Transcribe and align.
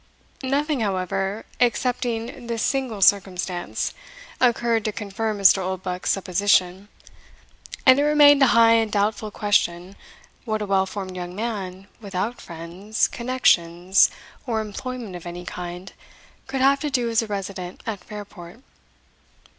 Nothing, 0.41 0.79
however, 0.79 1.45
excepting 1.59 2.47
this 2.47 2.63
single 2.63 3.03
circumstance, 3.03 3.93
occurred 4.39 4.83
to 4.85 4.91
confirm 4.91 5.37
Mr. 5.37 5.59
Oldbuck's 5.59 6.09
supposition; 6.09 6.87
and 7.85 7.99
it 7.99 8.03
remained 8.03 8.41
a 8.41 8.47
high 8.57 8.71
and 8.71 8.91
doubtful 8.91 9.29
question, 9.29 9.95
what 10.43 10.59
a 10.59 10.65
well 10.65 10.81
informed 10.89 11.15
young 11.15 11.35
man, 11.35 11.85
without 11.99 12.41
friends, 12.41 13.07
connections, 13.07 14.09
or 14.47 14.59
employment 14.59 15.15
of 15.15 15.27
any 15.27 15.45
kind, 15.45 15.93
could 16.47 16.61
have 16.61 16.79
to 16.79 16.89
do 16.89 17.07
as 17.07 17.21
a 17.21 17.27
resident 17.27 17.81
at 17.85 18.03
Fairport. 18.03 18.61